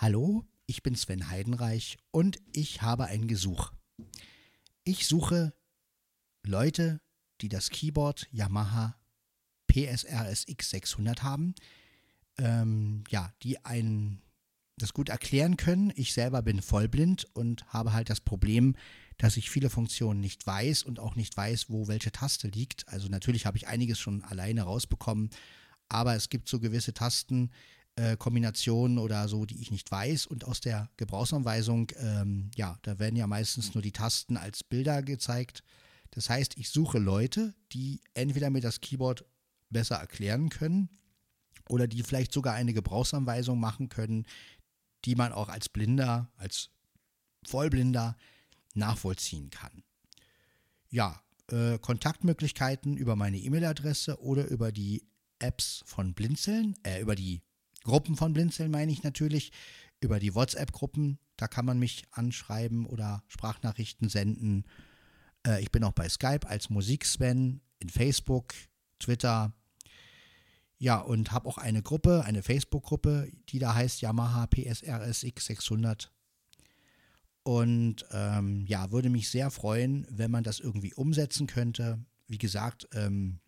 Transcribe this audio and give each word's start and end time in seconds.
Hallo, 0.00 0.46
ich 0.66 0.84
bin 0.84 0.94
Sven 0.94 1.28
Heidenreich 1.28 1.98
und 2.12 2.38
ich 2.52 2.82
habe 2.82 3.06
ein 3.06 3.26
Gesuch. 3.26 3.72
Ich 4.84 5.08
suche 5.08 5.52
Leute, 6.46 7.00
die 7.40 7.48
das 7.48 7.70
Keyboard 7.70 8.28
Yamaha 8.30 8.96
PSRSX 9.66 10.70
600 10.70 11.24
haben, 11.24 11.56
ähm, 12.38 13.02
ja, 13.10 13.32
die 13.42 13.64
ein, 13.64 14.22
das 14.76 14.94
gut 14.94 15.08
erklären 15.08 15.56
können. 15.56 15.92
Ich 15.96 16.12
selber 16.12 16.42
bin 16.42 16.62
vollblind 16.62 17.26
und 17.34 17.66
habe 17.72 17.92
halt 17.92 18.08
das 18.08 18.20
Problem, 18.20 18.76
dass 19.16 19.36
ich 19.36 19.50
viele 19.50 19.68
Funktionen 19.68 20.20
nicht 20.20 20.46
weiß 20.46 20.84
und 20.84 21.00
auch 21.00 21.16
nicht 21.16 21.36
weiß, 21.36 21.70
wo 21.70 21.88
welche 21.88 22.12
Taste 22.12 22.46
liegt. 22.46 22.88
Also 22.88 23.08
natürlich 23.08 23.46
habe 23.46 23.56
ich 23.56 23.66
einiges 23.66 23.98
schon 23.98 24.22
alleine 24.22 24.62
rausbekommen, 24.62 25.30
aber 25.88 26.14
es 26.14 26.28
gibt 26.28 26.48
so 26.48 26.60
gewisse 26.60 26.94
Tasten, 26.94 27.50
äh, 27.98 28.16
Kombinationen 28.16 28.98
oder 28.98 29.26
so, 29.28 29.44
die 29.44 29.60
ich 29.60 29.70
nicht 29.70 29.90
weiß. 29.90 30.26
Und 30.26 30.44
aus 30.44 30.60
der 30.60 30.88
Gebrauchsanweisung, 30.96 31.90
ähm, 31.96 32.50
ja, 32.54 32.78
da 32.82 32.98
werden 32.98 33.16
ja 33.16 33.26
meistens 33.26 33.74
nur 33.74 33.82
die 33.82 33.92
Tasten 33.92 34.36
als 34.36 34.62
Bilder 34.62 35.02
gezeigt. 35.02 35.64
Das 36.12 36.30
heißt, 36.30 36.56
ich 36.56 36.70
suche 36.70 36.98
Leute, 36.98 37.54
die 37.72 38.00
entweder 38.14 38.50
mir 38.50 38.60
das 38.60 38.80
Keyboard 38.80 39.24
besser 39.68 39.96
erklären 39.96 40.48
können 40.48 40.88
oder 41.68 41.86
die 41.88 42.02
vielleicht 42.02 42.32
sogar 42.32 42.54
eine 42.54 42.72
Gebrauchsanweisung 42.72 43.58
machen 43.58 43.88
können, 43.88 44.26
die 45.04 45.16
man 45.16 45.32
auch 45.32 45.48
als 45.48 45.68
Blinder, 45.68 46.30
als 46.36 46.70
Vollblinder 47.44 48.16
nachvollziehen 48.74 49.50
kann. 49.50 49.82
Ja, 50.88 51.20
äh, 51.50 51.78
Kontaktmöglichkeiten 51.78 52.96
über 52.96 53.16
meine 53.16 53.38
E-Mail-Adresse 53.38 54.20
oder 54.22 54.46
über 54.46 54.72
die 54.72 55.02
Apps 55.40 55.82
von 55.84 56.14
Blinzeln, 56.14 56.74
äh, 56.84 57.00
über 57.00 57.14
die 57.14 57.42
Gruppen 57.84 58.16
von 58.16 58.32
Blinzeln 58.32 58.70
meine 58.70 58.92
ich 58.92 59.02
natürlich, 59.02 59.52
über 60.00 60.20
die 60.20 60.34
WhatsApp-Gruppen. 60.34 61.18
Da 61.36 61.48
kann 61.48 61.64
man 61.64 61.78
mich 61.78 62.04
anschreiben 62.12 62.86
oder 62.86 63.22
Sprachnachrichten 63.28 64.08
senden. 64.08 64.64
Äh, 65.46 65.62
ich 65.62 65.70
bin 65.70 65.84
auch 65.84 65.92
bei 65.92 66.08
Skype 66.08 66.46
als 66.46 66.70
Musiksven, 66.70 67.60
in 67.78 67.88
Facebook, 67.88 68.54
Twitter. 68.98 69.52
Ja, 70.78 70.98
und 70.98 71.32
habe 71.32 71.48
auch 71.48 71.58
eine 71.58 71.82
Gruppe, 71.82 72.24
eine 72.24 72.42
Facebook-Gruppe, 72.42 73.30
die 73.48 73.58
da 73.58 73.74
heißt 73.74 74.00
Yamaha 74.00 74.46
PSRSX 74.46 75.46
600. 75.46 76.12
Und 77.42 78.04
ähm, 78.12 78.66
ja, 78.66 78.90
würde 78.90 79.10
mich 79.10 79.30
sehr 79.30 79.50
freuen, 79.50 80.06
wenn 80.10 80.30
man 80.30 80.44
das 80.44 80.60
irgendwie 80.60 80.94
umsetzen 80.94 81.46
könnte. 81.46 82.04
Wie 82.26 82.38
gesagt, 82.38 82.86
ähm, 82.92 83.40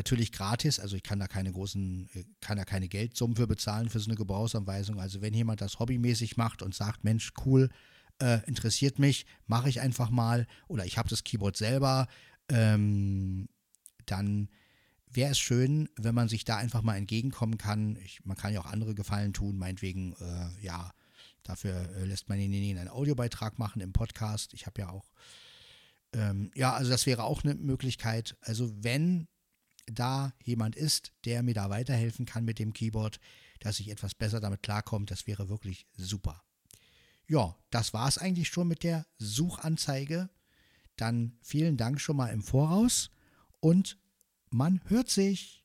Natürlich 0.00 0.32
gratis, 0.32 0.80
also 0.80 0.96
ich 0.96 1.02
kann 1.02 1.18
da 1.18 1.26
keine 1.26 1.52
großen, 1.52 2.08
äh, 2.14 2.24
kann 2.40 2.56
da 2.56 2.64
keine 2.64 2.88
Geldsummen 2.88 3.36
für 3.36 3.46
bezahlen 3.46 3.90
für 3.90 4.00
so 4.00 4.08
eine 4.08 4.16
Gebrauchsanweisung. 4.16 4.98
Also 4.98 5.20
wenn 5.20 5.34
jemand 5.34 5.60
das 5.60 5.78
hobbymäßig 5.78 6.38
macht 6.38 6.62
und 6.62 6.74
sagt, 6.74 7.04
Mensch, 7.04 7.34
cool, 7.44 7.68
äh, 8.18 8.42
interessiert 8.46 8.98
mich, 8.98 9.26
mache 9.46 9.68
ich 9.68 9.82
einfach 9.82 10.08
mal 10.08 10.46
oder 10.68 10.86
ich 10.86 10.96
habe 10.96 11.10
das 11.10 11.22
Keyboard 11.22 11.58
selber, 11.58 12.06
ähm, 12.48 13.50
dann 14.06 14.48
wäre 15.06 15.32
es 15.32 15.38
schön, 15.38 15.90
wenn 15.96 16.14
man 16.14 16.30
sich 16.30 16.46
da 16.46 16.56
einfach 16.56 16.80
mal 16.80 16.96
entgegenkommen 16.96 17.58
kann. 17.58 17.96
Ich, 18.02 18.24
man 18.24 18.38
kann 18.38 18.54
ja 18.54 18.60
auch 18.60 18.72
andere 18.72 18.94
Gefallen 18.94 19.34
tun, 19.34 19.58
meinetwegen, 19.58 20.14
äh, 20.14 20.64
ja, 20.64 20.94
dafür 21.42 21.74
äh, 21.96 22.06
lässt 22.06 22.30
man 22.30 22.38
denjenigen 22.38 22.78
einen 22.78 22.88
Audiobeitrag 22.88 23.58
machen 23.58 23.82
im 23.82 23.92
Podcast. 23.92 24.54
Ich 24.54 24.64
habe 24.64 24.80
ja 24.80 24.88
auch, 24.88 25.10
ähm, 26.14 26.50
ja, 26.54 26.72
also 26.72 26.90
das 26.90 27.04
wäre 27.04 27.24
auch 27.24 27.44
eine 27.44 27.54
Möglichkeit. 27.54 28.38
Also 28.40 28.72
wenn 28.82 29.28
da 29.86 30.32
jemand 30.42 30.76
ist, 30.76 31.12
der 31.24 31.42
mir 31.42 31.54
da 31.54 31.70
weiterhelfen 31.70 32.26
kann 32.26 32.44
mit 32.44 32.58
dem 32.58 32.72
Keyboard, 32.72 33.20
dass 33.60 33.80
ich 33.80 33.90
etwas 33.90 34.14
besser 34.14 34.40
damit 34.40 34.62
klarkomme, 34.62 35.06
das 35.06 35.26
wäre 35.26 35.48
wirklich 35.48 35.86
super. 35.96 36.42
Ja, 37.26 37.56
das 37.70 37.92
war 37.92 38.08
es 38.08 38.18
eigentlich 38.18 38.48
schon 38.48 38.68
mit 38.68 38.82
der 38.82 39.06
Suchanzeige. 39.18 40.30
Dann 40.96 41.38
vielen 41.42 41.76
Dank 41.76 42.00
schon 42.00 42.16
mal 42.16 42.28
im 42.28 42.42
Voraus 42.42 43.10
und 43.60 43.98
man 44.50 44.80
hört 44.86 45.10
sich. 45.10 45.59